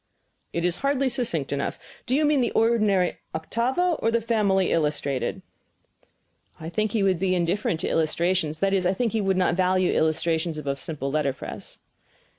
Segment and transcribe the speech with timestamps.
[0.51, 1.77] "It is hardly succinct enough.
[2.07, 5.43] Do you mean the ordinary octavo, or the family illustrated?"
[6.59, 9.53] "I think he would be indifferent to illustrations that is, I think he would not
[9.53, 11.77] value illustrations above simple letterpress."